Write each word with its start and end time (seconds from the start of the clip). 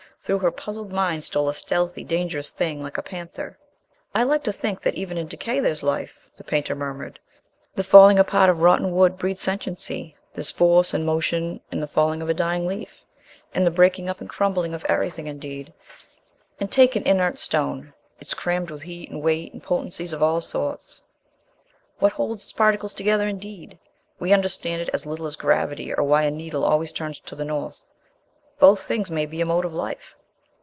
Through 0.23 0.37
her 0.37 0.51
puzzled 0.51 0.91
mind 0.91 1.23
stole 1.23 1.49
a 1.49 1.53
stealthy, 1.55 2.03
dangerous 2.03 2.51
thing... 2.51 2.83
like 2.83 2.99
a 2.99 3.01
panther. 3.01 3.57
"I 4.13 4.21
like 4.21 4.43
to 4.43 4.53
think 4.53 4.79
that 4.81 4.93
even 4.93 5.17
in 5.17 5.25
decay 5.27 5.59
there's 5.59 5.81
life," 5.81 6.27
the 6.37 6.43
painter 6.43 6.75
murmured. 6.75 7.19
"The 7.73 7.83
falling 7.83 8.19
apart 8.19 8.47
of 8.47 8.61
rotten 8.61 8.91
wood 8.93 9.17
breeds 9.17 9.41
sentiency, 9.41 10.15
there's 10.31 10.51
force 10.51 10.93
and 10.93 11.07
motion 11.07 11.59
in 11.71 11.79
the 11.79 11.87
falling 11.87 12.21
of 12.21 12.29
a 12.29 12.35
dying 12.35 12.67
leaf, 12.67 13.03
in 13.55 13.63
the 13.63 13.71
breaking 13.71 14.09
up 14.09 14.21
and 14.21 14.29
crumbling 14.29 14.75
of 14.75 14.85
everything 14.85 15.25
indeed. 15.25 15.73
And 16.59 16.71
take 16.71 16.95
an 16.95 17.01
inert 17.07 17.39
stone: 17.39 17.95
it's 18.19 18.35
crammed 18.35 18.69
with 18.69 18.83
heat 18.83 19.09
and 19.09 19.23
weight 19.23 19.53
and 19.53 19.63
potencies 19.63 20.13
of 20.13 20.21
all 20.21 20.39
sorts. 20.39 21.01
What 21.97 22.11
holds 22.13 22.43
its 22.43 22.53
particles 22.53 22.93
together 22.93 23.27
indeed? 23.27 23.79
We 24.19 24.33
understand 24.33 24.83
it 24.83 24.89
as 24.93 25.07
little 25.07 25.25
as 25.25 25.35
gravity 25.35 25.91
or 25.91 26.03
why 26.03 26.25
a 26.25 26.31
needle 26.31 26.63
always 26.63 26.93
turns 26.93 27.19
to 27.21 27.33
the 27.33 27.43
'North.' 27.43 27.87
Both 28.59 28.81
things 28.83 29.09
may 29.09 29.25
be 29.25 29.41
a 29.41 29.45
mode 29.47 29.65
of 29.65 29.73
life...." 29.73 30.13